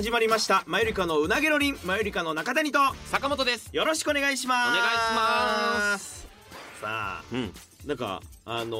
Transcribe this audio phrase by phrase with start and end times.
[0.00, 0.64] 始まりました。
[0.66, 1.78] マユリカのうなげろりん。
[1.84, 2.78] マユリカの中谷と。
[3.04, 3.68] 坂本です。
[3.70, 4.68] よろしくお願いします。
[4.70, 6.26] お願いします。
[6.80, 7.52] さあうん。
[7.84, 8.76] なんかあの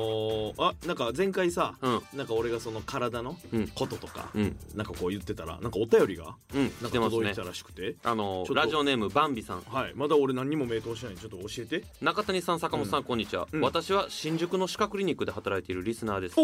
[0.53, 2.03] ー、あなんか前回さ、うん。
[2.14, 3.69] なんか俺がその体のうん。
[3.69, 4.56] こととか、うん。
[4.75, 6.62] なんかこう言ってたらなんかお便りがうん。
[6.62, 7.11] なんか来てますね。
[7.11, 8.55] 届いてたらしくて、あのちょっと。
[8.55, 9.61] ラジオネームバンビさん。
[9.62, 9.92] はい。
[9.94, 11.84] まだ俺何にも名答してないんでちょっと教えて。
[12.00, 13.61] 中谷さん坂本さん、こんにちは、うん。
[13.61, 16.36] 私は新宿の歯科クリニックで働いているリスナーです。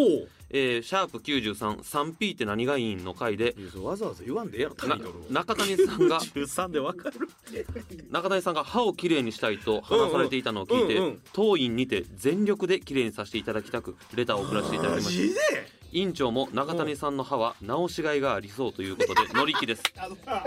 [0.51, 3.55] えー、シャープ 93-3P って何がいいんの回で。
[3.83, 5.13] わざわざ言わんでええやろタなイトルを。
[5.31, 7.29] 中谷さんが13でわかる。
[8.11, 11.21] 中谷さんが歯をきれいにしたいと話されていたのを聞いて、うんうんうん。
[11.33, 15.41] 当院にて全力できれいにさせていただきたくレターを送らせていただきました。
[15.93, 19.83] 院長も中谷さんの歯は直しがいがありそうということで 乗り気です。
[19.97, 20.45] あのさ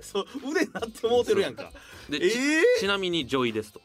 [0.00, 1.70] そう腕なってもうてるやんか。
[2.08, 2.62] で、えちー？
[2.80, 3.80] ちなみに女医ですと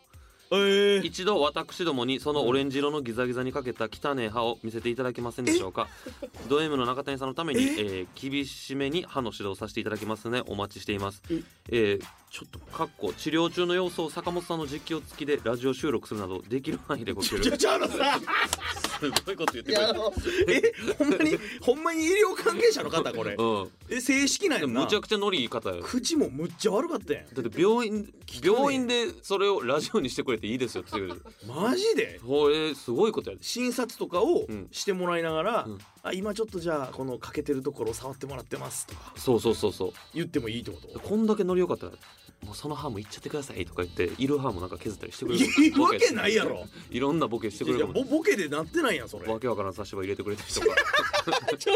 [0.52, 5.88] えー、一度私どもにそのオレンジ色のギザギザにかけた汚い歯を見せていただけませんでしょうか？
[6.48, 7.66] ド M の中谷さんのために、え？
[7.66, 11.22] ー厳しめに歯の指導させていただきますのでお待ちしています。
[11.30, 11.42] え？
[11.70, 17.58] えーちょっとかっこ治療中の様子を坂本さんの実況付きでラジオ収録するなどできる範囲でご協力
[19.00, 20.12] すごいこと言ってくれやあの
[20.48, 23.36] えほんまにほんまに医療関係者の方これ。
[23.36, 23.70] うん。
[23.90, 24.80] え正式なんやんな。
[24.80, 27.26] でもむちゃくちゃノリいい方よ口もむっちゃ悪かったやん。
[27.34, 28.14] だって病院
[28.44, 32.20] 病院でそれをラジオにしてくれていいですよって言うマジで？
[32.26, 33.44] これすごいことやで。
[33.44, 34.68] 診察とかをうん。
[34.72, 35.80] してもらいながら、うん。
[36.04, 39.14] あ今ちょっとじゃあこの欠けてるところを触ってもらってますとか。
[39.16, 39.94] そうそうそうそう。
[40.14, 41.00] 言ってもいいってこと？
[41.00, 41.94] こんだけノリよかったら
[42.46, 45.46] もうその歯もいっちゃってくださいとか言っている歯もなんか削ったりしてくれる。
[45.46, 46.66] いいわけないやろ。
[46.92, 49.26] いろんなボケしてくれいやるボボケでなってないやんそれ。
[49.32, 50.76] わけわからん差し歯入れてくれた人とか。
[51.58, 51.74] ちょ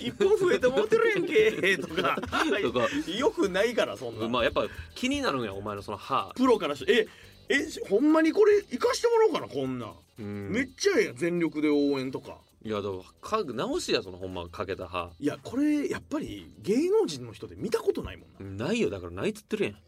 [0.00, 2.16] 一本増えてもうてるやんけとか。
[2.62, 2.88] とか。
[3.16, 6.32] よくないからそんな、まあやっぱ気になるんやお前のその歯。
[6.34, 7.06] プロからしてえ
[7.50, 10.50] えほんまにこれ生かしてもらおうかなこんなん、うん。
[10.50, 12.96] めっちゃええやん全力で応援とかいやだか
[13.38, 15.10] らか直しやそのほんまかけた歯。
[15.20, 19.72] いやこれやっぱり芸能人の人で見たことないもんな、いないよだからないっつってるやん。
[19.74, 19.80] や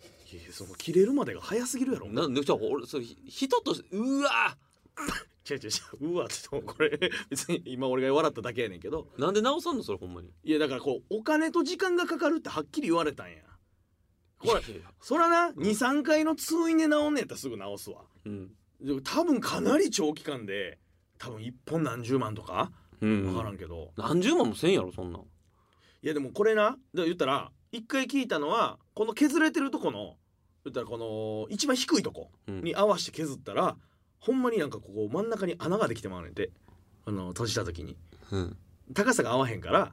[0.52, 2.08] その切れるまでが早すぎるやろ。
[2.08, 4.56] なんでじゃあ俺そ人としてうわ
[5.48, 5.68] 違う違う
[6.02, 6.98] 違ううわちょっとこれ
[7.30, 9.06] 別に今俺が笑っただけやねんけど。
[9.16, 10.28] なんで直さんのそれほんまに？
[10.44, 13.36] いやだからこうお金と時間がかかるってはっきり言われたんや。
[14.38, 14.60] これ
[15.00, 18.02] そらな23回の通院で治んねやったらすぐ治すわ。
[18.26, 18.48] うん。
[18.80, 20.78] で多分かなり長期間で
[21.18, 22.70] 多分一本何十万とか？
[23.00, 25.22] うん分からんけど、何十万もせんやろそんなん。
[25.22, 25.24] い
[26.02, 30.16] やでもこれなで言ったら一回聞いたのはこの削れてるとこの
[30.64, 32.62] 言ったらこの一番低いとこうん。
[32.62, 33.76] に合わせて削ったら、
[34.18, 36.50] ほんまになんかここ真ん中に穴ができてまうねんて。
[37.04, 37.96] あの閉じた時に。
[38.32, 38.56] うん。
[38.94, 39.92] 高さが合わへんから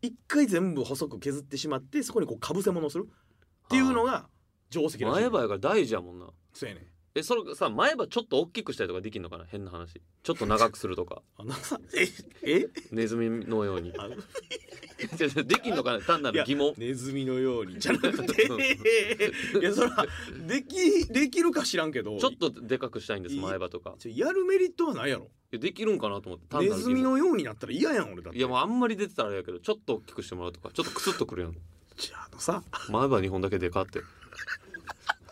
[0.00, 4.28] 一回全部細く削ってしまってそこにこうかぶせ物をするっていうのが
[4.70, 5.20] 定石らしい。
[5.22, 6.26] 前歯やから大事やもんな。
[6.52, 6.84] そうやねん
[7.16, 9.44] えそれさ前歯ちょっと大きくしたりとかできんのかな？
[9.44, 10.02] 変な話。
[10.24, 11.22] ちょっと長くするとか。
[11.94, 12.08] え
[12.42, 12.68] え？
[12.90, 13.92] ネズミのように。
[15.46, 16.00] できんのかな？
[16.00, 16.74] 単ないるや疑問。
[16.76, 17.78] ネズミのように。
[17.78, 18.48] じゃなくて。
[19.60, 20.06] いやそら
[20.44, 22.18] できできるか知らんけど。
[22.18, 23.94] ちょっとでかくしたいんですい前歯とか。
[24.04, 25.30] やるメリットはないやろ。
[25.52, 26.48] いやできるんかなと思って。
[26.48, 28.38] 単ネズミのようになったら嫌やん俺だって。
[28.38, 30.70] いやもうあんまり出てたらあれやけどちょっと大きくしてもらうとか。
[30.72, 31.56] ちょっとクスッとくるやん。
[31.96, 32.64] じゃああのさ。
[32.88, 34.00] 前歯2本だけでかって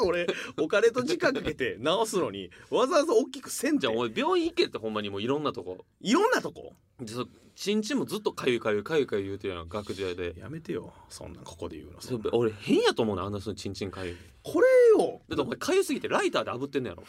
[0.04, 0.26] 俺
[0.60, 3.93] お金と時間かけて直すのにわざわざ大きくせんじゃん。
[3.93, 5.84] じゃあお前病院行けってほんまにもういろんなとこ。
[6.00, 6.72] いろんなとこ？
[7.00, 9.69] でそちんちんもずっとかゆいかゆいかゆいかゆい言うてるやん。
[9.69, 10.93] 学時代でやめてよ。
[11.08, 12.00] そんなんここで言うの。
[12.00, 14.16] そそんな俺変やと思うねあんな人のちんちんかゆい。
[14.43, 14.66] これ
[15.04, 15.20] よ。
[15.28, 17.02] だってお前かゆすぎてライターで炙ってんのやろ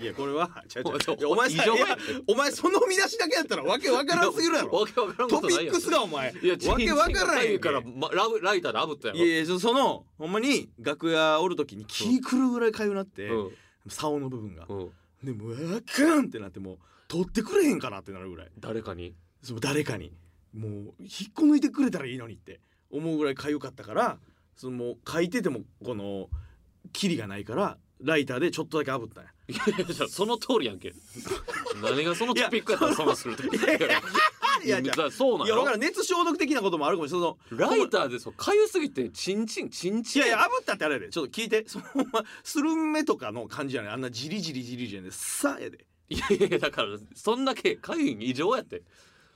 [0.00, 1.28] いやこれは違う違う。
[1.28, 1.64] お前さ
[2.26, 4.70] お前その見出しだけやったらわけわからんすぎるやろ。
[4.70, 7.12] わけわからんことないやんトピックスがお前いやわけわからん。
[7.12, 9.20] やかゆいから、ま、ラブライターで炙ったやろ。
[9.20, 13.50] いやいやそそのほんまに楽屋おる時に気狂うぐらいかゆなって、うん。
[13.88, 14.90] 竿の部分が、うん。
[15.22, 16.78] でもうあかんってなってもう
[17.08, 18.50] 取ってくれへんかなってなるぐらい。
[18.58, 19.14] 誰かに？
[19.42, 20.12] そう誰かに。
[20.56, 22.60] もう引っこ抜いてくれたらいいのにって
[22.90, 24.18] 思うぐらいかゆかったから
[24.56, 26.28] そのもう書いててもこの
[26.92, 30.94] キリがないからライターでちょっとだけ炙ったんやいやいやその通りやんけ。
[31.82, 33.48] 何がそのトピックやったらそうするとい
[34.68, 48.82] やいやだからそうなんやろいやだから熱消毒的なこともあるかもしれないそのライターでそうかゆすぎてチンチンチンチンいやいや炙ったってあれやでちょっと聞いてそのままスルメとかの感じじゃないあんなジリジリジリじゃねさあやでいやいやいやだからそんだけかゆい異常やって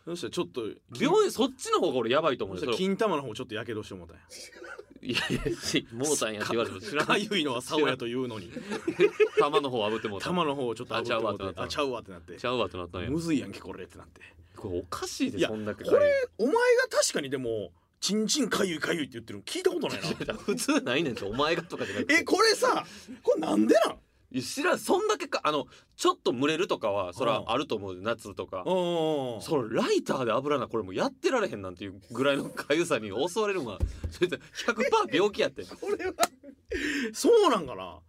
[0.07, 0.63] そしたらちょっと
[0.99, 4.23] 病院そっちの方が俺やばいと思そう金玉の方ちょっとやけどしてもうたんや
[5.09, 7.27] いやいやしモータンやって言われても知らない。
[7.27, 8.53] かゆいのは竿やというのに。
[9.41, 10.27] 玉の方炙ってもうた。
[10.27, 11.61] 玉の方をちょっと炙ってもうて。
[11.61, 12.37] ああちゃうわってなって。
[12.37, 13.11] ちゃうわってなったんや。
[13.11, 14.21] むずいやんけこれってなって。
[14.55, 15.85] これおかしいでいやそんだけ。
[15.85, 16.61] これお前が
[16.91, 20.35] 確かにでもチンチンかゆいかゆいって言ってるの聞いたことないな。
[20.45, 22.15] 普通ないねんてお前がとかじゃなくて。
[22.15, 22.85] えこれさ
[23.23, 23.99] これなんでなん？
[24.43, 25.67] 知らんそんだけかあの
[25.97, 27.37] ちょっと蒸れるとかはそれうん。
[27.45, 28.59] はあると思う夏とか。
[28.59, 33.79] うんそのライターで油なこれもうやってられへんなんていうぐらいのかゆさに襲われるのは
[34.11, 34.37] それで
[34.67, 35.65] 100%病気やって。
[35.81, 36.15] これは。
[37.13, 38.01] そうなんかな。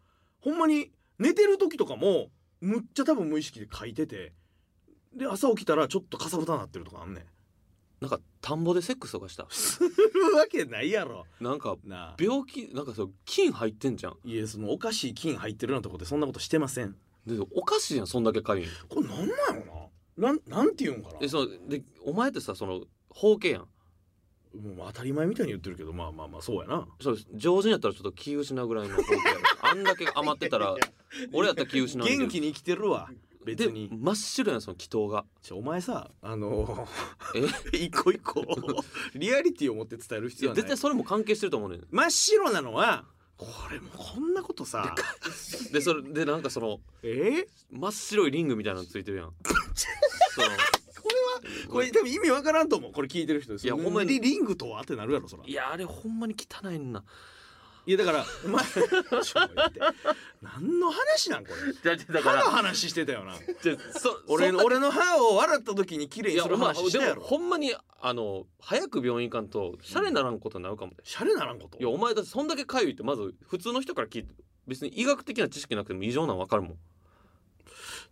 [0.42, 2.32] ほんまに寝てる時とかも
[2.62, 4.34] むっちゃ多分無意識で書いてて
[5.14, 7.26] で朝起きたらちょっとかさぶたなってるとかあんねん
[8.02, 9.46] なんか田んぼでセックスとかした？
[9.50, 9.90] する
[10.36, 11.26] わけないやろ。
[11.42, 12.16] なんかなあ。
[12.20, 14.18] 病気なんかそう菌入ってんじゃん。
[14.24, 16.96] いやそのおかしい菌入ってるようなとこでそんなことしてません。
[17.26, 19.36] でおかしいやんそんだけかゆいんこれなんなんや
[19.66, 20.28] ろな？
[20.30, 21.20] なんなんて言うんかな？
[21.20, 23.68] でそのでお前ってさその包茎やん。
[24.58, 26.88] もう当たり前みたいに言ってるけどまあまあまあそうやな。
[27.02, 29.40] そう上手にやったらちょっと気失うぐらいの包茎やろ。
[29.62, 30.74] あんだけ余ってたら
[31.34, 33.12] 俺やったら気失う元気に生きてるわ
[33.46, 33.90] 別でに。
[33.92, 35.26] 真っ白やんその祈祷が。
[35.52, 36.88] お前さあの
[37.74, 37.78] え？
[37.86, 38.44] 一個一個
[39.16, 40.64] リアリティを持って伝えるい必要はない。
[40.64, 41.88] や絶対それも関係してると思うねん。
[41.90, 43.06] 真っ白なのは
[43.38, 44.94] これもうこんなことさ。
[45.72, 47.48] でそれでなんかそのえ？
[47.72, 49.34] 真っ白いリングみたいなのついてるやん。
[50.36, 50.48] その
[51.70, 52.92] これ多分意味わからんと思う。
[52.92, 53.54] これ聞いてる人。
[53.54, 54.82] ですいやほんまにリリングとは？
[54.82, 55.44] ってなるやろそら。
[55.46, 57.04] いやあれほんまに汚いな
[57.90, 59.80] いやだからお前ちょ待って。
[60.44, 61.74] 何の話なんこれ？
[61.74, 63.34] じゃじゃだ歯のから話してたよな。
[63.64, 67.24] じゃそ俺の俺の歯を笑った時に綺麗にするいやお前でも話したやろ。
[67.24, 70.92] ほんまにあの早く病院行かんとシャレならんことになるかも。
[70.92, 71.80] ね、シャレならんこと？
[71.80, 74.36] いやお前だってそんだけかゆいってまず普通の人から聞いて
[74.68, 76.76] 別に医学的な知識なくても異常なの分かるもん。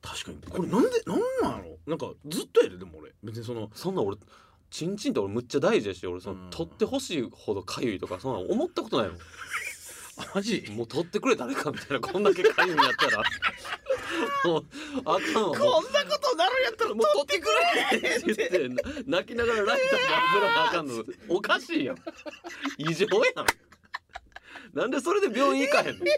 [0.02, 0.40] 確かに。
[0.50, 3.12] これなんでなんなんやろなんかずっとやででも俺。
[3.24, 4.18] 別にそのそんな俺
[4.70, 6.50] チンチンって俺むっちゃ大事やし俺その、うん。
[6.50, 9.18] 取ってほしいほどかゆいとかそんな思ったことないもん。
[10.34, 10.66] マジ？
[10.72, 13.24] もう取ってくれ誰かみたいなこんだけかゆいんやったら。
[14.46, 14.66] もう
[15.06, 18.70] あかんこんなことなるんやったらもう取ってくれって言って
[19.08, 20.06] な泣きながらライターで
[20.36, 21.04] 油なあかんの。
[21.30, 21.98] おかしいやん。
[22.78, 23.67] 異常やん
[24.78, 26.06] なんでそれで病院行かへんの？
[26.06, 26.10] い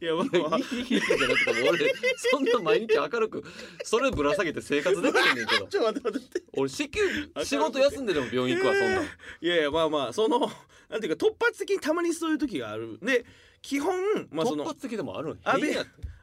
[0.00, 3.44] やまあまあいいじゃなくても俺そんな毎日明るく
[3.84, 5.66] それぶら下げて生活できへんねんけど。
[5.68, 6.42] ちょっと待って待って。
[6.56, 7.00] 俺至急
[7.44, 9.04] 仕事休んででも病院行くわそんなん。
[9.04, 9.06] い
[9.46, 10.50] やいやまあまあその
[10.88, 12.98] なんていうか突発的にたまにそういう時がある。
[13.02, 13.26] で
[13.60, 15.76] 基本まあその突発的でもあるんアベ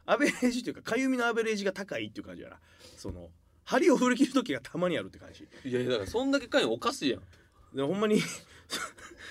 [0.06, 2.58] アベレージというかかゆみのアベレージが高いっていう感じやな。
[2.96, 3.30] その
[3.64, 5.46] 針を振り切る時がたまにあるって感じ。
[5.64, 7.22] いやいやだからそんだけかゆいおかしいやん。
[7.76, 8.20] でほんまに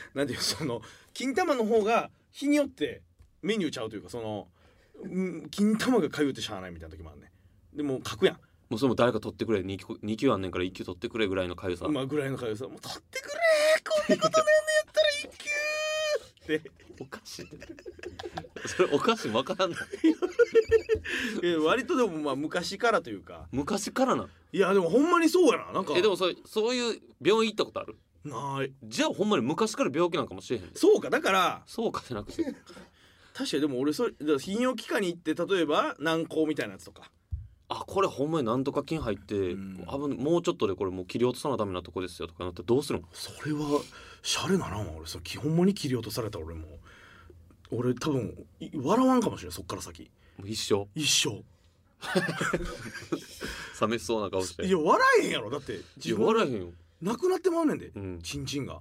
[0.14, 0.82] なんていうその
[1.14, 3.02] 金玉の方が日によって
[3.42, 4.48] メニューちゃうというかその
[5.04, 7.32] うん金玉がかゆってしゃあないみたいな時もあるね
[7.74, 8.36] でも書くやん。
[8.70, 9.62] もうそれも誰か取ってくれ。
[9.62, 13.34] 2, 級2級あんねんから1級取ってくれぐらいのかゆさ、まあぐらいのかゆさもう取ってくれ
[13.84, 16.72] こんなことなんのやったら一級って。
[17.02, 17.48] おかしい
[18.68, 19.32] それおかしい。
[19.32, 19.76] わからんの。
[21.42, 23.48] いや割とでもまあ昔からというか。
[23.52, 25.72] 昔からないやでもほんまにそうやな。
[25.72, 25.94] なんか。
[25.98, 27.98] えでもそれそういう病院行ったことある？
[28.26, 28.74] ない。
[28.84, 30.78] じゃあほんまに昔から病気なんかもしれへんで。
[30.78, 32.44] そうかだからそうかじゃなくて。
[33.34, 37.12] 確かにでも俺それだから泌尿器科に行って例えば軟膏みたいなやつとか。
[37.72, 39.78] あこれほんまになんとか菌入って、うん。
[39.78, 43.08] 危もうちょっとでこれもう切り落とさなダメなとこですよとかなったらどうするの？
[43.14, 43.82] それは
[44.24, 45.08] シャレならんわ俺。
[45.08, 46.80] それ基本に切り落とされたら俺もう。
[47.72, 50.10] 俺多分い笑わんかもしれないそっから先。
[50.44, 51.44] 一生一生
[53.76, 54.66] 寂しそうな顔して。
[54.66, 55.50] いや笑えへんやろ。
[55.50, 58.20] だってい自分や笑えへんよなくなってまうねんで、うん。
[58.22, 58.80] チンチンが。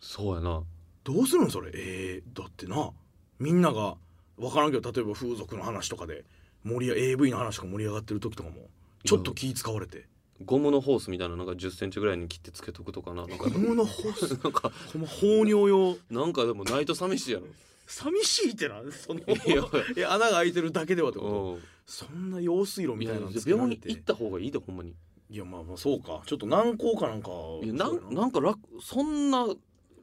[0.00, 0.62] そうやな。
[1.04, 1.50] どうするん？
[1.50, 1.70] それ。
[1.74, 2.90] えー、だってな
[3.38, 3.96] みんなが
[4.36, 6.24] 分からんけど例えば風俗の話とかで
[6.64, 8.56] 盛り上 AV の話とか盛り上がってる時とかも
[9.04, 10.06] ちょっと気使われて。
[10.44, 13.24] ゴムのホースみたいななんか1 0ンチぐらいに切ってつけとくとかな。
[13.24, 14.30] なんかゴムのホース？
[14.42, 15.96] なんかほんま放尿用？
[16.10, 17.46] なんかでもないと寂しいやろ。
[17.86, 19.62] 寂しいってなそのいや。
[19.96, 21.30] いや穴が開いてるだけではってこと？
[21.54, 21.62] うん。
[21.86, 24.94] そんな用水路みたいなの病院行った方がいいでほんまに
[25.34, 26.22] いやまあまあそうか。
[26.26, 27.30] ちょっと難航かなんか
[27.64, 28.26] いやなんな。
[28.26, 29.46] んか楽そんな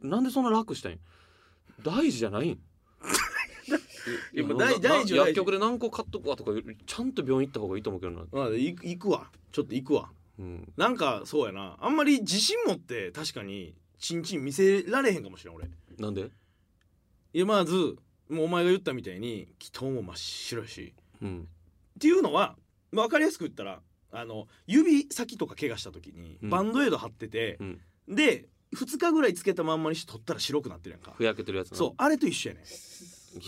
[0.02, 0.92] なんでそんな楽したん？
[0.92, 0.98] や
[1.82, 2.52] 大事じゃないん？
[4.34, 5.32] いやまあな大大事は大事。
[5.32, 6.52] 薬局で何個買っとくわとか
[6.86, 9.32] ちゃんと病院行った方がいいと思うけどな、まあ行く行くわ。
[9.54, 10.12] ちょっと行くわ。
[10.38, 11.78] うん、なんかそうやな。
[11.80, 15.70] あんまり自信持って確かにチンチン見せられへんかもしれん俺。
[15.98, 16.30] なんで？
[17.34, 17.96] いやまず
[18.30, 20.94] もうお前が言ったみたいに気筒も真っ白いし。
[21.22, 21.48] うん。
[21.96, 22.58] っていうのは、
[22.92, 23.82] まあ、分かりやすく言ったら
[24.12, 26.50] あの指先とか怪我した時にうん。
[26.50, 27.82] バンドエイド貼ってて、うん。
[28.08, 31.14] で2日ぐらいつけたまんまにして取ったら白くなってるやんか。
[31.16, 31.78] ふやけてるやつな。
[31.78, 33.42] そうあれと一緒やねいや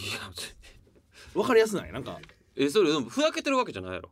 [1.34, 1.92] 分かりやすない？
[1.92, 2.20] なんか。
[2.56, 4.10] えそれでもふやけてるわけじゃないやろ。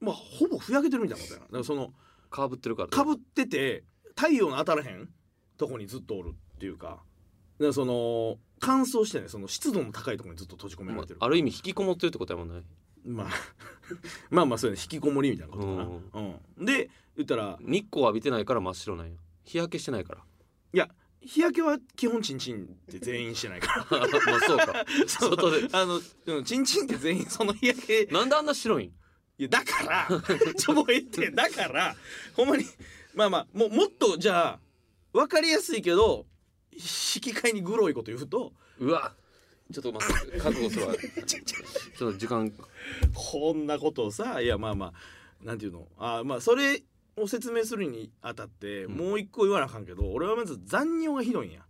[0.00, 1.46] まあほぼふやけてるみたいなことやな。
[1.46, 1.92] だからその
[2.30, 2.88] かぶってるから。
[2.88, 3.84] かぶってて
[4.16, 5.08] 太陽の当たらへん？
[5.56, 6.88] とこにずっとおるっていうか。
[6.88, 7.02] だか
[7.58, 11.18] らその乾燥してねその湿度の高いところにずっと閉じ込めらまれてる。
[11.20, 12.62] あある意味引きこもってるってことやもんね
[13.04, 13.30] まあ
[14.30, 14.82] まあまあそうやね。
[14.82, 15.82] 引きこもりみたいなことかな、
[16.20, 19.16] うんで言ったら日光浴びてないから真っ白なんや。
[19.44, 20.22] 日焼けしてないから。
[20.72, 20.88] いや
[21.20, 23.98] 日焼けは基本チンチンって全員してないから。
[23.98, 24.04] ま
[24.36, 24.84] あそうか。
[25.06, 25.30] そう。
[25.36, 25.68] 外で。
[25.72, 28.06] あのうんチンチンって全員その日焼け。
[28.06, 28.92] なんであんな白いん？
[29.36, 30.08] いやだから
[30.54, 31.96] ちょもうええってだから
[32.34, 32.64] ほんまに
[33.14, 34.60] まあまあもうもっとじゃあ
[35.12, 36.24] 分かりやすいけど
[36.72, 36.78] 引
[37.20, 39.12] き換えにグロいこと言うとうわ
[39.72, 40.94] ちょっと待って覚悟するわ。
[41.26, 42.52] ちょっと時間
[43.14, 45.88] こんなことをさいやまあまあなんていうの？
[45.98, 46.82] あまあそれ
[47.16, 48.96] を説明するにあたって、うん。
[48.96, 51.64] もう一個言わなあかんけど俺はまず残尿がひどいんや。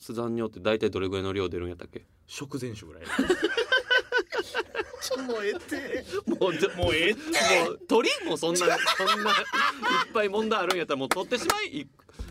[0.00, 2.04] 残尿って大体どれぐらいの量出るんやったっけ？
[2.26, 3.04] 食前酒ぐらい。
[5.02, 6.04] ちょもうええって。
[6.40, 7.20] もうじゃもうええって
[7.64, 8.66] もう鳥もそんな そん
[9.24, 11.88] ないっぱい問題あるんやったらもう取ってしまい。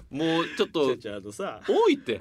[0.10, 2.20] もうちょっとちゃあとさ多いって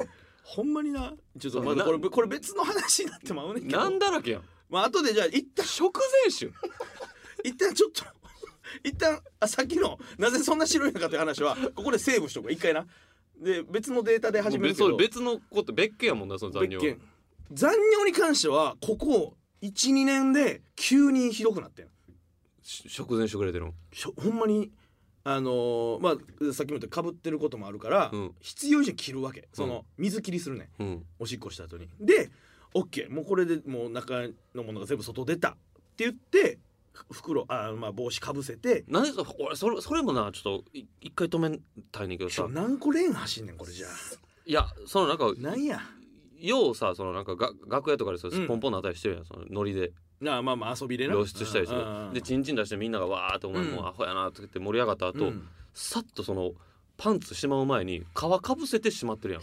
[0.48, 1.12] ほんまにな？
[1.38, 3.78] ちょっとまだこれなこれ別の話になってまうねんけど。
[3.78, 4.42] なんだらけやん。
[4.70, 5.66] まあ後でじゃあ一旦。
[5.66, 6.50] 食前酒。
[7.44, 8.04] 一旦ちょっと
[8.82, 12.86] 一旦あさっきのなぜそんな白いのかという話はここでセーブしとく一回な。
[13.38, 14.96] で別のデータで始めるけど。
[14.96, 16.96] 別別のこと別件やもんなその残尿
[17.52, 21.88] 残尿に関してはここ12年で急にひどくなってん。
[22.62, 23.74] し食前酒ぐらい出るん。
[23.92, 24.70] しょほんまに
[25.30, 28.34] あのーまあさっきも言ったかぶってることもあるから、うん。
[28.40, 29.46] 必要以上に切るわけ。
[29.52, 30.70] その、水切りするね。
[30.78, 31.06] うん。
[31.18, 31.88] おしっこした後に。
[32.00, 32.30] で
[32.72, 35.52] OK もうこれでもう中のものが全部外出たっ
[35.96, 36.58] て言って
[36.92, 38.84] ふ袋あまあ帽子かぶせて。
[38.88, 41.58] なんでそ俺それそれもなちょっとい一回止め
[41.92, 42.46] たいねんけどさ。
[42.48, 43.90] 何個レーン走んねんこれじゃあ。
[44.46, 45.80] いやそのなんかなんや。
[46.38, 48.46] ようさそのなんかが楽屋とかでさうん。
[48.46, 49.80] ポンポンのあたりしてるやんそのノリで。
[49.80, 49.92] な
[50.26, 51.14] あまあまあ遊びでな。
[51.14, 51.84] 露出したりする。
[52.12, 53.74] でチンチン出してみんながわーってお前うん。
[53.76, 55.48] もうアホやなって言って盛り上がった後、うん。
[55.74, 56.52] さっとその
[56.96, 59.40] パンツしまう前に皮かぶせてしまってるや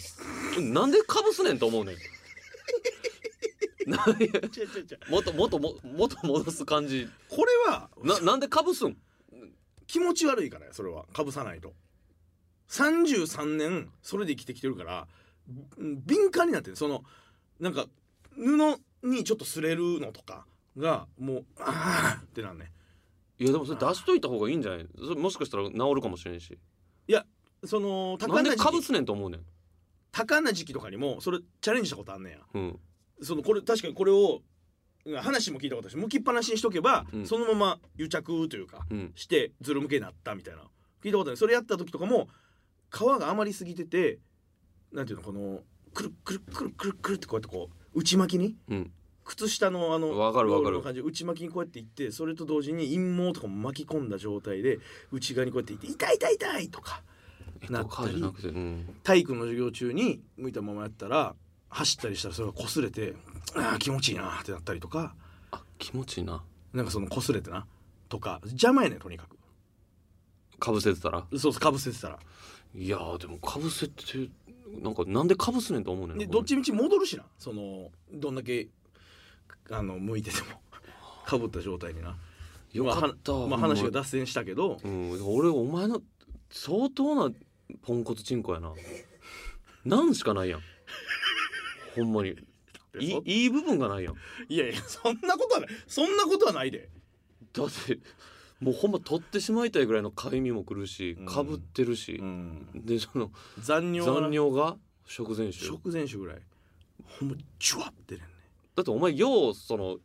[0.61, 0.73] ん。
[0.73, 1.95] なんでかぶすねんと思うねん。
[5.09, 7.07] もっともっとももっと戻す感じ。
[7.29, 8.97] これはななんでかぶすん？
[9.87, 11.05] 気持ち悪いからやそれは。
[11.13, 11.73] かぶさないと。
[12.69, 15.07] 33年それで生きてきてるから
[15.81, 17.03] ん敏感になってるその
[17.59, 17.85] なんか
[18.35, 22.71] 布にちょっと擦れるのとかがもうああってなんね
[23.39, 24.87] いやでもそれ出しといた方がいいんじゃない？
[24.97, 26.57] それもしかしたら治るかもしれんし。
[27.65, 29.41] その多なんでかぶすねんと思うねん。
[30.11, 32.39] 多感な時期とかにもそれチャレンジしたことあんねんや。
[32.53, 32.79] うん。
[33.21, 34.41] そのこれ確かにこれを
[35.21, 37.25] 話も聞いたことあるし向きっぱなしにしとけば、うん。
[37.25, 39.11] そのまま癒着というかうん。
[39.15, 40.61] してズル向けになったみたいな。
[41.03, 42.27] 聞いたことないそれやった時とかも
[42.93, 44.19] 皮が余りすぎてて
[44.91, 45.61] なんていうのこの
[45.93, 48.91] くるくるくるくるくるってこうやってこう内巻きにうん
[49.25, 50.69] 靴下のあのわかるわかる。
[50.69, 51.01] ロールの感じ。
[51.01, 54.79] で内巻きにこうやっていってそれと同時に陰毛とかも巻き込んだ状態で
[55.11, 57.01] 内側にこうやっていって「痛い痛い痛い!」とか
[57.61, 58.95] えとかじゃなくてうん。
[59.03, 61.35] 体育の授業中に向いたままやったら
[61.69, 63.15] 走ったりしたらそれが擦れて
[63.55, 65.15] 「ああ気持ちいいな」ってなったりとか。
[65.51, 66.43] あ気持ちいいな。
[66.73, 67.65] なんかその擦れてな。
[68.09, 68.39] とか。
[68.45, 69.37] 邪魔やねんとにかく。
[70.59, 71.25] かぶせてたら？
[71.31, 72.19] そうそうかぶせてたら。
[72.75, 74.29] いやーでもかぶせて
[74.81, 77.23] なんかなんでかぶすねんと思うねんなでどっちみち戻るしな。
[77.37, 78.69] そのどんだけ
[79.69, 80.61] あの向いてても
[81.25, 82.17] かぶった状態にな。
[82.71, 83.31] よかった。
[83.31, 84.79] まあはまあ、話が脱線したけど。
[84.83, 86.01] うん俺お前の
[86.51, 87.33] 相当な
[87.81, 88.73] ポンコツチンコやな。
[89.85, 90.61] なんしかないやん。
[91.95, 92.35] ほんまに。
[92.99, 94.15] いそいい部分がないやん。
[94.47, 95.69] いやいやそんなことはない。
[95.87, 96.89] そんなことはないで。
[97.53, 97.99] だって
[98.59, 101.25] もうほんま取ってしまいたいぐらいのかゆみもくるしうん。
[101.25, 102.67] かぶってるし、ん。
[102.73, 105.65] でその残尿は残尿が食前酒。
[105.65, 106.41] 食前酒ぐらい。
[107.03, 108.21] ほんまジュワってね
[108.75, 109.97] だってお前ようその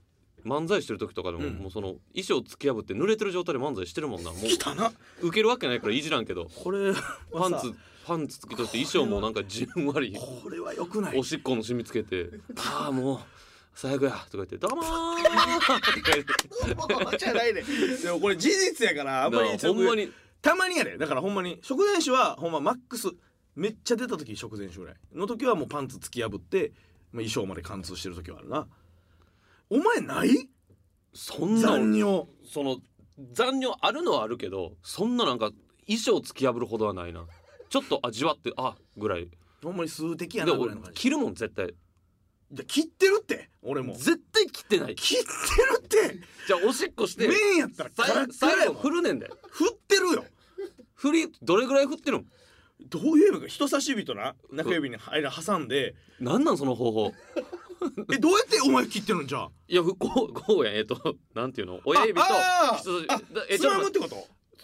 [0.45, 1.55] 漫才してる時とかでも、うん。
[1.55, 4.31] もうその衣装突き破って濡れてる状態で漫才してるもんな。
[4.31, 6.47] もう汚な受けるわけないからいじらんけど。
[6.47, 7.75] これはさパンツ
[8.07, 11.19] パンツつきとして衣装もなんかじんわりこれはよくない。
[11.19, 13.21] おしっこの染みつけて「ああもう
[13.75, 20.11] 最悪や」とか言って「どうもー」とか言ってじゃないででもこれ事実やからあんまりほんまに。
[20.43, 20.97] たまにやで。
[20.97, 23.09] だからほんまに食前酒はほんまマックス
[23.55, 26.73] めっちゃ出た時食前酒ぐらいの時はもうパンツ突き破って、まあ、
[27.13, 28.67] 衣装まで貫通してる時はあるな。
[29.69, 30.49] お前ない？
[31.15, 32.27] そんな残尿。
[32.45, 32.79] その
[33.33, 35.51] 残尿あるのはあるけどそんななんか
[35.87, 37.27] 衣装突き破るほどはないな。
[37.69, 39.29] ちょっと味わってあぐらい。
[39.63, 41.01] ほんまに数滴やなぐらいの感じ。
[41.01, 41.75] 着るもん絶対。
[42.53, 43.95] じゃ切ってるって俺も。
[43.95, 44.95] 絶対切ってない。
[44.95, 46.21] 切ってるって。
[46.47, 47.91] じゃあおしっこして麺やったら
[48.33, 49.31] 最後振るねんで。
[49.51, 50.25] 振ってるよ。
[50.95, 52.27] 振りどれぐらい振ってるん？
[52.89, 55.95] どういう意味か人差し指とな中指に間挟んで。
[56.19, 57.13] なんなんその方法？
[58.13, 59.51] えどうやってお前切ってるんじゃあ？
[59.69, 60.75] いやこうこうやん。
[60.75, 61.81] えっとなんていうの？
[61.85, 63.99] 親指と人差しえつまむって。
[63.99, 64.17] こと？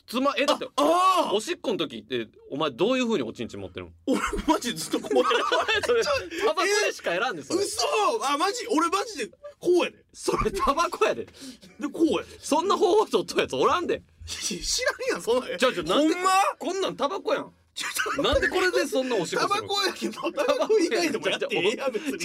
[0.06, 3.92] つまえだってああおしっこの時ってお前どういう風におちんちん持ってるの？
[4.06, 5.24] 俺マジでずっとこうや
[5.84, 7.60] それタバコでしか選んでそれ。
[7.64, 7.82] 嘘！
[8.22, 8.66] あマジ？
[8.68, 9.26] 俺マジで
[9.58, 10.04] こうやで。
[10.12, 11.24] それタバコやで。
[11.24, 11.30] で
[11.92, 12.38] こうやで。
[12.40, 14.02] そんな方法取ったやつおらんで。
[14.26, 16.14] し知らんやんそんなんちょちょなんで
[16.58, 17.52] こんなんタバコやん
[18.22, 22.18] なんでこれでそんなおしっこタバするのコやけどタバコ以外でもやってええやん別に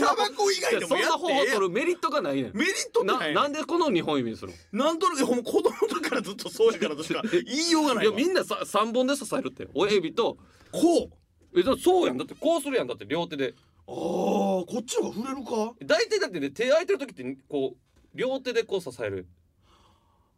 [0.00, 1.54] タバコ以外でもそんな方法やってええやん。
[1.54, 2.52] 取るメリットがないねん。
[2.52, 4.84] メリットってなないなんでこの日本指にするの？
[4.86, 10.36] なんとなくほんま子供の時からずっとそうやからとしか 言いようがないいわやみんなさ三本で支えるって親指と
[10.72, 11.10] こ
[11.54, 11.60] う？
[11.60, 12.18] えだそうやん。
[12.18, 12.88] だってこうするやん。
[12.88, 13.54] だって両手で。
[13.86, 15.74] あーこっちの方が触れるか？
[15.86, 17.78] 大体だってね手空いてる時ってこう
[18.18, 19.26] 両手でこう支える。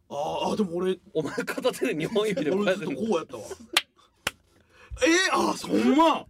[0.09, 2.85] あーあでも俺お前片手で日本指でこうやって。
[2.85, 3.43] 俺ずっとこうやったわ
[5.03, 6.25] えー、あそんま。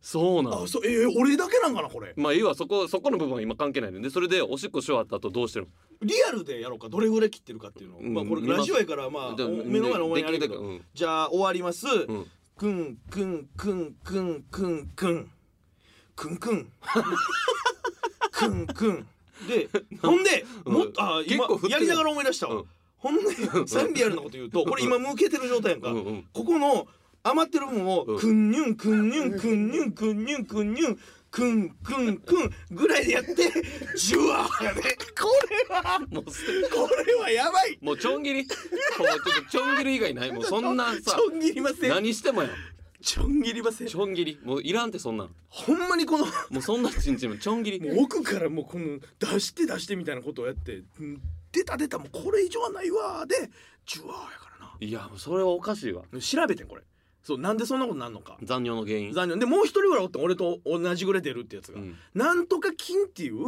[0.00, 2.14] そうなのあそうえー、俺だけなんかなこれ。
[2.16, 4.10] まあいいわそこそこの部分は今関係ないねで。
[4.10, 5.68] それでおしっこし終わった後どうしてる？
[6.02, 10.84] リアルでやろうかどれぐらい切ってるかっていうのを、うんまあこれラジオやからまあ目の前のお前にあけど、うん。
[10.94, 12.26] じゃあ終わります、ん。
[12.56, 15.30] くんくんくんくんくんくん。
[16.16, 16.72] くんくん。
[18.30, 19.06] くんくん。
[19.46, 19.68] で
[20.00, 20.72] ほんでうん。
[20.72, 22.64] もっとあ今やりながら思い出したわ、うん。
[22.96, 23.34] ほんで
[23.66, 26.24] さリアルなこと言うとこれ今向けてる状態やんか、うんうん。
[26.32, 26.88] ここの
[27.30, 28.18] 余ってる部分をうん。
[28.18, 30.98] くんにゅんくんにゅんくんにゅんくんにゅんくんにゅん
[31.30, 33.34] くんくんくんぐらいでやって
[33.96, 34.82] ジュワーやね
[35.20, 35.28] こ
[35.68, 37.78] れはもうすこれはやばい。
[37.82, 38.44] もうちょん切り。
[38.44, 40.32] もうちょっとちょん切り以外ない。
[40.32, 41.90] もうそんなさちょん切りません。
[41.90, 42.52] 何してもやん。
[43.02, 43.86] ちょん切りません。
[43.88, 44.38] ちょん切り。
[44.42, 45.30] もういらんってそんなん。
[45.48, 47.36] ほんまにこのもうそんなちんちんも。
[47.36, 47.90] ちょん切り。
[47.98, 51.20] 奥からもうこの出して出してみたいなことをやってうん
[51.52, 53.50] 出た出たもうこれ以上はないわーで
[53.86, 54.76] ジュワーやからな。
[54.80, 56.04] いやもうそれはおかしいわ。
[56.20, 56.82] 調べてんこれ
[57.22, 58.38] そうなんでそんなことなんのか。
[58.42, 59.12] 残尿の原因。
[59.12, 61.96] 残念でもう一人ぐらいおってん俺と同じぐらい出るってやつが、うん。
[62.14, 63.38] なんとか筋っていう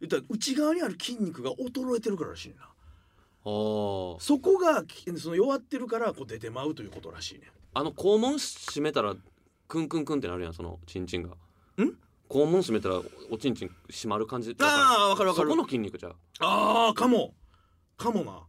[0.00, 2.64] 言ったら内側にある筋肉が衰えてるかららしいな。
[3.44, 4.18] あー。
[4.20, 7.42] そこがきその弱ってるからこう出てまうということらしいね
[7.74, 9.14] あの肛門閉めたら
[9.68, 11.28] クンクンクンってなるやんそのチンチンが。
[11.30, 11.34] ん？
[12.28, 14.56] 肛門閉めたらおちんちん閉まる感じ。
[14.58, 15.48] ああわかるわかる。
[15.48, 16.16] そこの筋肉じゃう。
[16.40, 17.34] ああかも。
[17.96, 18.40] かもな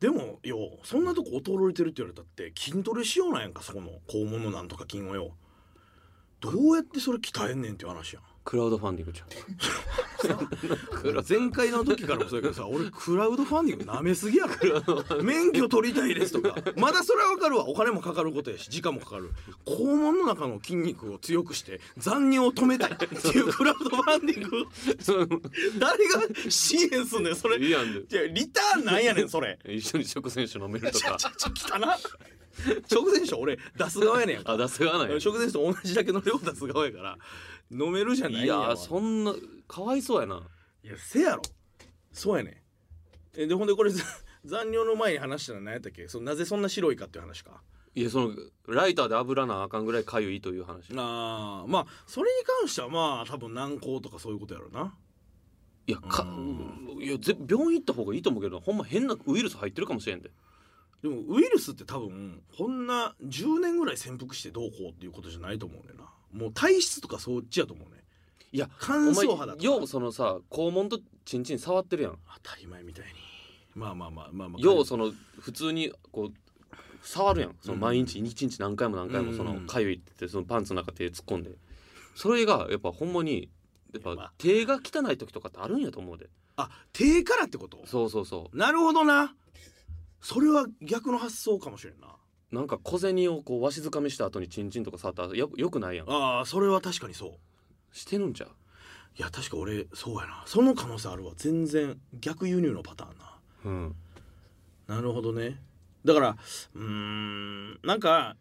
[0.00, 5.32] でもよそんなとこ衰えてるって言われたって筋トレしようなんやんかそこの肛門のなんとか筋をよ。
[6.40, 8.22] どうやってそれ鍛えんねんっていう話やん。
[8.46, 9.28] クラウドファンディングじゃん
[11.28, 16.54] 前回の時からもそうやけどさ俺クラウドファンディングなめすぎやろ免許取りたいですとか。
[16.76, 17.68] まだそれはわかるわ。
[17.68, 19.32] お金もかかることやし時間もかかる。
[19.66, 22.92] 肛門の中の筋肉を強くして残尿を止めたい。
[22.92, 25.42] っていうクラウドファンディング。
[25.80, 27.58] 誰が支援すんねんそれ。
[27.58, 27.80] いいや
[28.32, 29.58] リターンなんやねんそれ。
[29.66, 31.16] 一緒に食選手飲めるとか。
[31.16, 31.98] ちょちょちょ来たな
[32.88, 37.18] 食前酒俺出す側やねんあ出すがない食前酒と同じだけの量出す側やから
[37.70, 39.34] 飲めるじゃないいやそんな
[39.66, 40.42] かわいそうやな。
[40.84, 41.42] いやせやろ。
[42.12, 43.40] そうやねん。
[43.40, 44.02] えでほんでこれざ
[44.44, 46.08] 残尿の前に話したのは何やったっけ？
[46.08, 47.62] そのなぜそんな白いかっていう話か。
[47.94, 48.34] いやその
[48.68, 50.92] ライターで油なあかんぐらいかゆいという話。
[50.96, 54.94] あーまあそれに関してはまあ多分軟膏とかそういうことやろうな。
[55.88, 60.30] いやかういやぜ病院行った方がいいと思うけどほんま変なウイルス入ってるかもしれんで。
[61.02, 66.04] でもウイルスって多分こんな10年ぐらい潜伏してどうこうっていうことじゃないと思うねんな
[66.36, 68.02] もう体質とかそっちやと思うね。
[68.52, 69.64] いや乾燥肌とか。
[69.64, 72.18] ようそのさ肛門とチンチン触ってるやん。
[72.42, 73.12] 当たり前みたいに。
[73.74, 74.62] まあまあまあまあまあ。
[74.62, 76.34] ようその普通にこう
[77.02, 77.56] 触るやん。
[77.60, 79.66] その毎日一日何回も何回もそのうん。
[79.66, 81.50] かゆいって言ってそのパンツの中手突っ込んで。
[82.14, 83.50] それがやっぱほんまに
[83.92, 84.16] やっまあ。
[84.28, 86.28] ぱ手が汚い時とかってあるんやと思うで。
[86.56, 87.82] あ手からってこと？
[87.86, 89.34] そうそうそなるほどな。
[90.20, 92.08] それは逆の発想かもしれんな。
[92.08, 92.10] う
[92.52, 96.10] なんか小銭をこうわしづかみした後にチンチンとか触ったらよよくないやん。
[96.10, 97.96] ああそれは確かにそう。
[97.96, 98.48] してるんちゃう？
[99.18, 100.42] いや確か俺そうやな。
[100.46, 101.32] その可能性あるわ。
[101.36, 103.38] 全然逆輸入のパターンな。
[103.64, 103.96] うん。
[104.86, 105.60] なるほどね。
[106.04, 106.36] だから
[106.74, 108.36] うーんなんか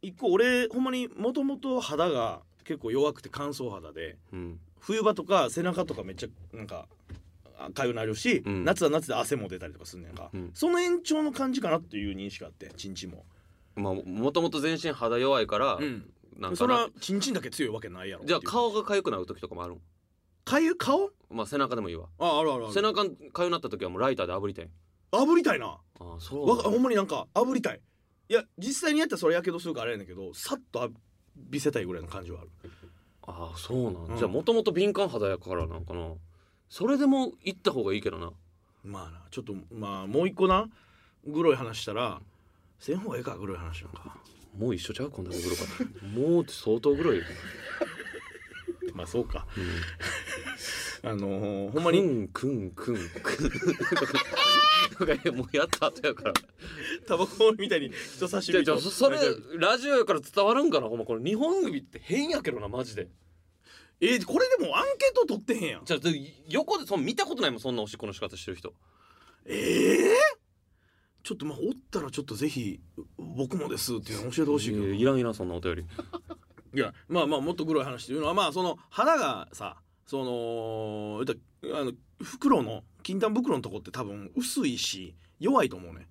[0.00, 4.60] 一個俺ほんまにもともと肌が結構弱くて乾燥肌でうん。
[4.80, 6.86] 冬場とか背中とかめっちゃなんか
[7.74, 8.64] かゆなるし、うん。
[8.64, 10.50] 夏は夏で汗も出たりとかすんねんか、うん。
[10.54, 13.24] その延長の感じかなっていう認識があってチンチンも、
[13.76, 16.56] まあもともと全身肌弱いから、なんかな。
[16.56, 19.80] それはチンチンだけ強いわけないやろじゃあ顔が痒くなる時とかもあるん？
[20.44, 21.10] かゆ顔？
[21.30, 22.06] まあ背中でもいいわ。
[22.18, 22.72] ああるあるある。
[22.72, 24.70] 背中痒なった時はもうライターで炙りたい。
[25.12, 25.66] 炙りたいな。
[25.66, 27.80] ああそうわほんまになんか炙りたい。
[28.28, 30.94] いや実際にやったらそれやけどするからあれやねんけどさっと浴
[31.34, 32.50] びせたいぐらいの感じはある。
[33.26, 34.16] あああそうなん、うん。
[34.16, 36.12] じゃあもともと敏感肌やからなんかな
[36.68, 38.32] それでも行った方がいいけどな。
[38.84, 40.68] まあなちょっとまあもう一個な
[41.26, 42.20] グロい話したら
[42.78, 44.16] せん方がええかグロい話なんか。
[44.56, 45.66] もう一緒ちゃうこんだけグロかっ
[46.00, 47.24] たもうって相当グロいよ、
[48.94, 49.46] まあそうか。
[49.56, 51.10] うん。
[51.10, 53.50] あのー、ほんまにくんくんくん
[55.06, 56.34] くんもうやった後やから。
[57.06, 59.18] タバコみたいに人差し指とじゃそれ
[59.58, 60.88] ラジオやから伝わるんかな？
[60.88, 63.08] ほんまこれ日本指って変やけどなマジで
[64.00, 65.84] えーこれでもアンケート取ってへんやん。
[65.84, 66.10] じゃあで
[66.48, 68.72] 横でその見たことないもんそんなおしっこの仕方してる人。
[69.46, 70.16] ええ
[71.24, 72.80] ちょっとまあおったらちょっとぜひ
[73.18, 75.84] 僕もですっていうの教えてほしいけどいやいらんいらんそんなお便り。
[76.74, 86.08] いやまあまあもっとグロい話っていうのはまあその肌がさその言ったらあの袋の金丹袋のとこって多分薄いし弱いと思うね。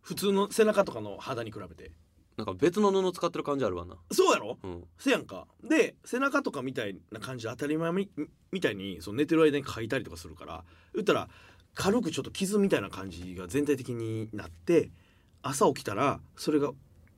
[0.00, 1.92] 普通の背中とかの肌に比べて
[2.36, 3.96] なんか別の布使ってる感じあるわな。
[4.10, 4.58] そうやろ？
[4.62, 4.84] うん。
[4.98, 5.46] せやんか。
[5.62, 8.08] で背中とかみたいな感じで当たり前み
[8.50, 10.64] みたいにその寝てる間に描いたりとかするから
[10.94, 11.28] 言ったら
[11.74, 14.90] 軽くちょっと傷みたいな感じが全体的になって
[15.42, 16.70] 朝起きたらそれが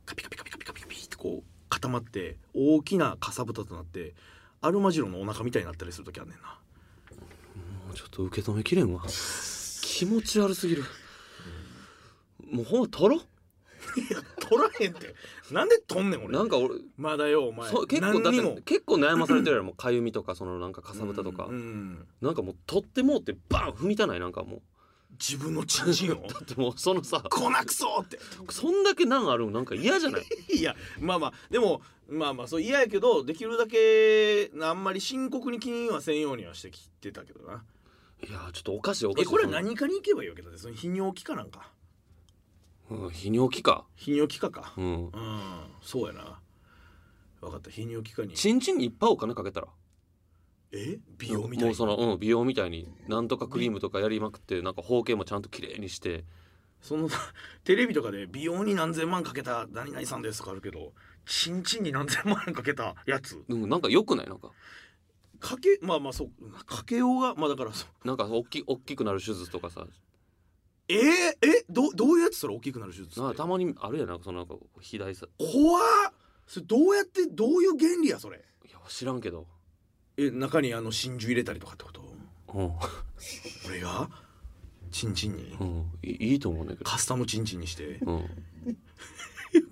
[0.04, 4.14] カピカピカピカピカピカピってこう固まって大きなかさぶたとなって
[4.60, 6.58] アルマジロのお腹みたいになったりする時あんねんな。
[7.86, 9.02] もうちょっと受け止めきれんわ。
[9.82, 10.84] 気持ち悪すぎる。
[12.50, 13.22] もうほんま取ろ
[14.48, 15.14] 取らへんって。
[15.52, 16.36] なんで取んねん俺。
[16.36, 17.70] なんか俺まだよお前。
[17.70, 22.06] そう結構だって結構悩まされてるやろもうかゆみとかそのなんかかさぶたとか、うんうん。
[22.20, 24.62] なんかもう取ってもうってバン踏みたないなんかもう。
[25.16, 26.26] 自分のチンチンを？
[26.26, 28.18] だってもうそのさこなくそって。
[28.50, 30.24] そんだけ難あるんなんか嫌じゃない？
[30.58, 31.32] いやまあまあ。
[31.50, 37.62] でもまあまあそう嫌やけどできるだけあんまり深刻に気にはせんようにはしてきてたけどな。
[38.28, 39.28] いやちょっとおかしいおかしい。
[39.28, 40.58] えこれ何かに行けばいいわけだって？
[40.58, 41.70] その泌尿器科なんか？
[42.90, 43.84] うん泌尿器か。
[43.98, 44.74] 泌尿器科か。
[44.76, 45.06] うん。
[45.06, 45.10] うん。
[45.80, 46.40] そうやな。
[47.40, 47.70] 分かった。
[47.70, 48.34] 泌尿器科に。
[48.34, 49.68] チンチンにいっぱいお金かけたら。
[50.72, 50.98] え？
[51.18, 51.64] 美容みたいに？
[51.66, 56.24] もうそのうん美容みたいになんとかクリームとかやりまくってなんか包茎もちゃんと綺麗にして。
[56.80, 57.08] その
[57.64, 60.92] テレビとかで美容に何千万かけた何々さんですとかあるけど
[61.24, 63.42] チンチンに何千万かけたやつ？
[63.48, 64.26] うんなんか良くない？
[64.28, 64.50] なんか。
[65.40, 66.30] かけまあまあそう。
[66.66, 68.06] かけようがまあだからそう。
[68.06, 69.86] なんか大き大きくなる手術とかさ
[70.88, 73.36] えー、えどどういうやつそれ大きくなる手術って？
[73.36, 74.08] たまにあるやん。
[74.08, 75.26] なんかそのなんか肥大さ。
[75.38, 76.12] 怖っ！
[76.46, 78.36] それどうやってどういう原理やそれ？
[78.38, 79.46] いや知らんけど。
[80.16, 82.02] え中にあの真珠入れたりとかってこと？
[82.54, 82.72] うん。
[83.66, 84.08] 俺が？
[84.90, 85.56] チンチンに？
[85.58, 85.90] うん。
[86.02, 86.90] いいいと思うんだけど。
[86.90, 87.98] カスタムチンチンにして。
[88.02, 88.28] うん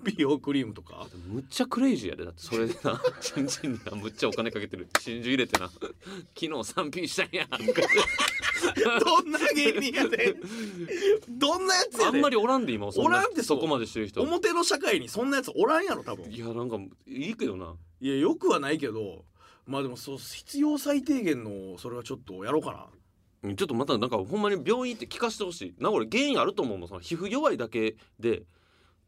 [0.03, 1.07] 美容クリームとか？
[1.27, 2.25] むっちゃクレイジーやで。
[2.25, 5.69] だってそれでな チンチンになむっちゃお金かけてる真珠入れてな。
[5.69, 5.81] 昨
[6.35, 7.47] 日 3P したんや
[8.99, 10.35] どんな芸人やで
[11.29, 14.21] どんなやつやであんまりおらんで今おらんってそこまでしてる人。
[14.21, 16.31] 表の社会にそんなやつおらんやろ多分。
[16.31, 17.75] いやなんかいいけどな。
[17.99, 19.25] いやよくはないけど
[19.65, 22.87] まあでもそう必要最低限のそれはちょっとやろうかな。
[23.55, 25.75] ちょっとまたなんかほんまに病院行って聞かせてほしい。
[25.77, 28.43] な俺原因あると思うもんその皮膚弱いだけで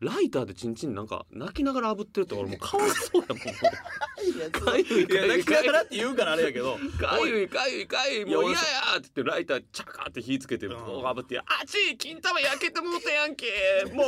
[0.02, 4.52] ライターでチンチンなんか泣きながら炙ってるって俺もう かわいそうやもん。
[4.52, 6.78] かゆいかゆい泣きながらって言うからあれやけど。
[7.00, 8.58] かゆいかゆいかゆいもう嫌や
[8.98, 10.86] って言ってライターチャカーって火つけてうん。
[10.86, 13.48] ボー炙って「あち金玉焼けてもうたやんけ。
[13.94, 14.04] も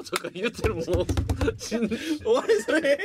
[0.00, 0.84] う!」とか言ってるもう
[1.58, 2.98] 死んそれ。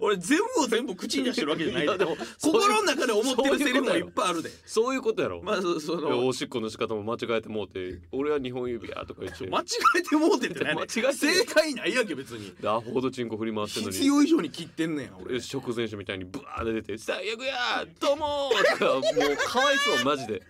[0.00, 1.98] 俺全部を全部口に出してるわけじゃない。
[1.98, 4.50] でも心の中で思ってるセリフもいっぱいあるで。
[4.66, 6.26] そういうことやろ、まあその。
[6.26, 9.46] おしっこの仕方も間違えてもうて「俺は日本指や」とか言って。
[9.46, 9.64] 間違
[9.98, 12.54] えてもうてって間違え正解ないやんけ別に。
[12.60, 13.94] でアホほどチンコ振り回してんのに。
[13.96, 15.40] 必要以上に切ってんねん俺。
[15.40, 19.02] 食前酒みたいにブワーって出て「最悪やどうも!」とかもう
[19.36, 20.42] かわいそうマジで。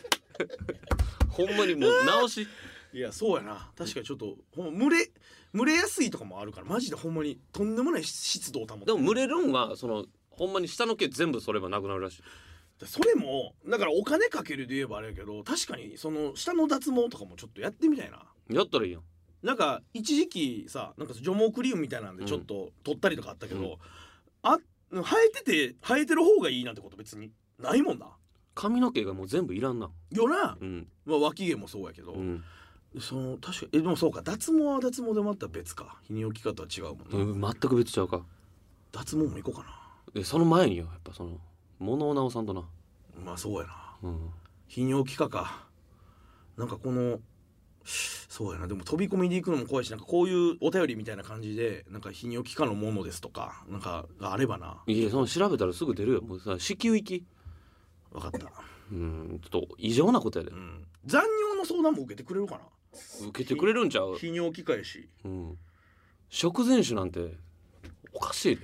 [1.30, 2.46] ほんまにもう直し。
[2.92, 3.70] いやそうやな。
[3.76, 5.10] 確かにちょっとほん蒸れ
[5.54, 12.22] 蒸れやすいとかもあるからマジでほんまにとんでもない湿度を保ってでも蒸れるんはそのほんまに下の毛全部そればなくなるらしい。
[12.86, 18.22] それもだからお金かけるで言えばあれやけど確かにその下の脱毛とかもちょっとやってみたいな。
[18.50, 19.02] やったらいいやん
[19.44, 23.76] なんか一時期さなんか除毛クリームみたいなんでちょっと取ったりとかあったけど、うん。
[24.42, 24.58] あ
[24.90, 28.06] 生えてて生えてる方がいいなんてこと別にないもんな。
[28.54, 29.90] 髪の毛がもう全部いらんな。
[30.12, 30.86] よな、うん。
[31.04, 32.42] まあ、脇毛もそうやけど、うん、
[33.00, 34.22] その確かえでもそうか。
[34.22, 35.98] 脱毛は脱毛でまた別か。
[36.04, 38.24] 日に置き方は違うもんな、うん、全く別ちゃうか。
[38.92, 39.66] 脱毛も行こうか
[40.14, 41.38] でその前によやっぱその
[41.78, 42.62] 物を直さんとな。
[42.62, 42.66] な
[43.26, 43.74] まあそうやな。
[44.04, 44.30] うん。
[44.70, 45.66] 泌尿器科か。
[46.56, 47.18] なんかこの
[47.84, 48.66] そうやな。
[48.66, 54.82] でも飛び込みで行くのも怖いしなんかこういうお便りみたいな感じでなんか泌尿器科のものですとかなんかがあればな。
[54.86, 56.22] いやその調べたらすぐ出るよ。
[56.22, 57.24] もうさ子宮行き
[58.12, 58.38] 分かった、
[58.92, 60.50] うんちょっと異常なことやで。
[60.50, 62.60] うん、残尿の相談も受けてくれるかな。
[63.28, 65.08] 受けてくれるんちゃう、泌尿器科やし。
[65.24, 65.58] うん、
[66.28, 67.34] 食前酒なんて
[68.12, 68.62] おかしいで。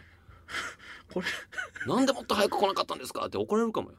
[1.13, 1.27] これ。
[1.87, 3.27] なんでもっと早く来なかったんですか？
[3.27, 3.97] って怒られるかもよ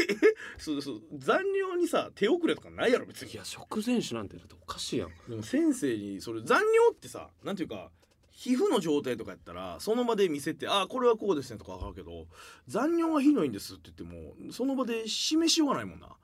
[0.58, 1.02] そうそう。
[1.16, 3.32] 残尿にさ手遅れとかないやろ別に。
[3.32, 5.10] いや食前酒なんてだっておかしいやん。
[5.28, 7.90] でも先生にそれ残尿ってさなんていうか
[8.30, 12.26] 皮膚の状態とかやったらその場で見せて「ああこれはこうですね」とか分かるけど
[12.68, 16.14] 残尿がひどいんですって言ってもその場で示しようがないもんな。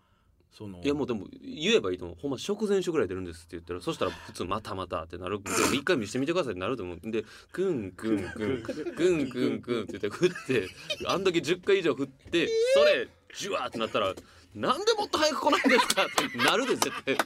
[0.52, 0.82] その。
[0.82, 2.16] いやもうでも言えばいいと思う。
[2.20, 5.42] ほんま食前酒ぐらい出るんですって言ったらそしたら普通またまたってなる。
[5.42, 7.06] でも一回見してみてくださいってなると思う。
[7.06, 10.68] んでクンクンクンクンクンクンって言って振って
[11.06, 14.14] あんだけ10回以上振ってそれジュワーってなったら
[14.54, 17.16] なんでもっと早く来ないんですかってなるで絶対。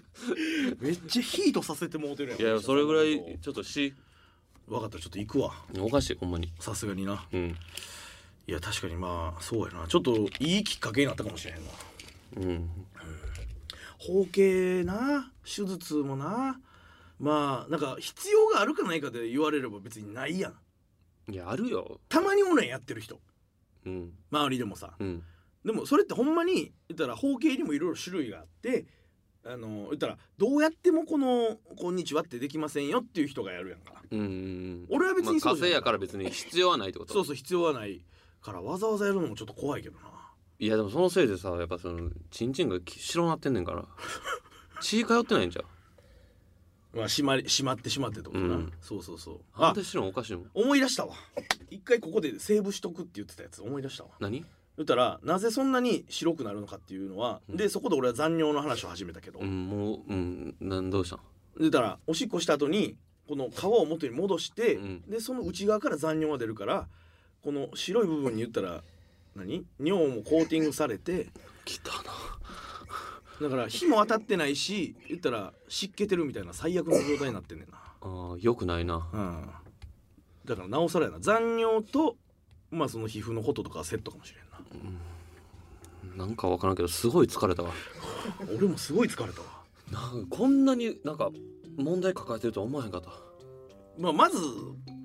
[0.81, 2.41] めっちゃヒートさせてもうてるやん。
[2.41, 3.95] いやそれぐらいちょっとし
[4.69, 5.53] 分かったちょっと行くわ。
[5.81, 6.53] おかしいほんまに。
[6.61, 7.27] さすがにな。
[7.33, 7.57] うん。
[8.47, 9.89] いや確かにまあそうやな。
[9.89, 11.71] ちょっといいきっかけになったかもしれへんな。
[12.37, 12.71] うん。
[13.99, 16.61] 包茎な手術もな。
[17.19, 20.53] まあなんか必要があるかないかで言われれば別にないや
[21.29, 21.33] ん。
[21.33, 21.99] いやあるよ。
[22.09, 23.19] たまにおねんやってる人。
[23.85, 24.13] うん。
[24.31, 24.93] 周りでもさ。
[25.01, 25.25] うん
[25.67, 28.87] でもそれってほんまに言ったら包茎にもいろいろ種類があって
[29.45, 33.95] あの言ったらどうやってもこの「こんにちは」ってできませんよっていう人がやるやんか。
[34.11, 37.13] うんうん俺は別にまあ、そうじゃやから別に必要はないってこと。
[37.13, 38.05] そうそう必要はない。
[38.41, 40.33] からわざわざやるのもちょっと怖いけどな。
[40.61, 43.85] いやでもそのせいでさやっぱそのチンチンが白なってんねんから。
[44.81, 45.65] 血通ってないんじゃん
[46.97, 48.73] まあ閉まり閉まってしまってとな、うん。
[48.81, 49.41] そうそうそう。
[49.55, 50.51] ああんた白のおかしいもん。
[50.55, 51.15] 思い出したわ。
[51.71, 54.11] 一回ここでセーブしとくって言ってたやつ思い出したわ。
[54.21, 54.45] 何？
[54.77, 57.57] 言ったらなぜそんなに白くなるのかっていうのは、うん。
[57.57, 61.21] でそこで俺は残尿の話を始めたけど、うんもううんなんどうしたん？
[61.59, 62.97] 言ったらおしっこした後に
[63.29, 65.03] この皮を元に戻して、うん。
[65.09, 66.87] でその内側から残尿が出るから
[67.43, 68.83] この白い部分に言ったら
[69.35, 69.65] 何？
[69.81, 71.29] 尿もコーティングされて
[71.65, 79.07] 来たなだから火も当たってないし言ったら湿気てるみたいな最悪の状態になってんねんな、あーよくないな。
[79.13, 79.51] うん、
[80.47, 81.19] だからなおさらやな。
[81.21, 82.17] 残尿と
[82.71, 84.45] まあその皮膚のこととかはセットかもしれん
[86.19, 86.25] な。
[86.25, 87.71] なんかわからんけどすごい疲れたわ。
[88.57, 89.47] 俺もすごい疲れたわ。
[89.91, 91.31] なんかこんなになんか
[91.77, 93.11] 問題抱えてるとは思わへんかった。
[93.99, 94.39] まあ、まず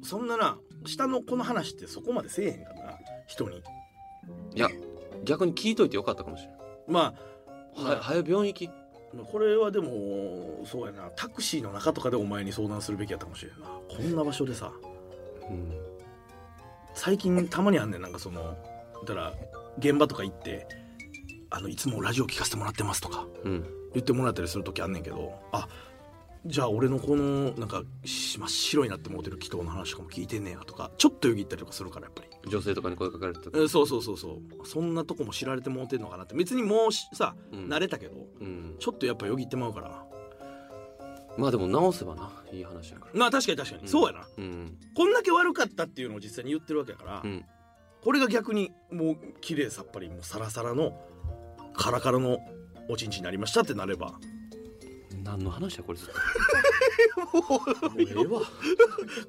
[0.03, 3.57] そんなな下のこの話ってそこまでせえへんからな人に。
[4.55, 4.69] いや
[5.23, 6.55] 逆に聞いといてよかったかもしれん。
[6.87, 7.13] ま
[7.75, 8.67] あ、は早病院行き？
[9.13, 11.09] まあこれはでもそうやな。
[11.15, 13.67] タクシーの中とかでお前に相談するべきやったかもしれんな。
[13.67, 14.71] こんな場所でさ。
[15.49, 15.90] うん
[16.93, 18.41] 最近たまにあんねんなんかその
[18.93, 19.33] 言ったら
[19.77, 20.67] 現場とか行って
[21.49, 23.65] 「あのいつもラジオ聞かせてもらってます」とかうん。
[23.93, 25.67] 言ってもらったりする時あんねんけどあ
[26.45, 32.49] じゃあ俺のこのなんかし真っ白になってモテる祈祷の話とかも聞いてんねやとかちょっとよぎったりとかするからやっぱり。
[32.49, 33.51] 女性とかに声かけられて。
[33.51, 34.67] たえそうそうそうそう。
[34.67, 36.33] そんなとこも知られてもうてんのかなって。
[36.33, 37.67] 別にもうしさ、うん。
[37.67, 38.75] 慣れたけどうん。
[38.79, 40.03] ちょっとやっぱよぎってまうから
[41.37, 43.11] まあでも直せばないい話やから。
[43.13, 43.87] まあ確かに確かに、うん。
[43.87, 44.27] そうやな。
[44.37, 47.45] うんこんだけ悪かったっていうのを実際に言ってるわけやから、うん。
[48.03, 50.99] これが逆にもう綺麗さっぱりもうサラサラの
[51.73, 52.39] カラカラの
[52.89, 54.13] おちんちんになりましたってなれば。
[55.23, 56.13] 何の話やこれずっと
[57.17, 58.41] もうええわ。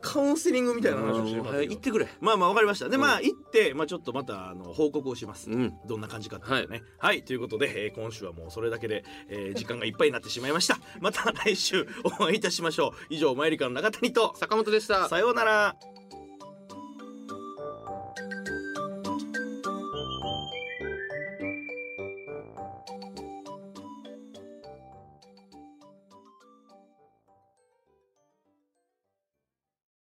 [0.00, 2.08] カウンセリングみたいな話をしてもうますけど早行ってくれ。
[2.20, 2.88] まあまあわかりました。
[2.88, 3.02] でうん。
[3.02, 5.74] まあ行って、まあ、ちょっとまたあの報告をします、うん。
[5.86, 6.82] どんな感じかっていうのね。
[6.98, 10.78] はい、ということで、えー今週はもうそれだけで、えー時間がいっぱいになってしまいました。
[11.00, 12.92] また来週お会いいたしましょう。
[13.10, 15.08] 以上マイリカの中谷と坂本でした。
[15.08, 15.76] さようなら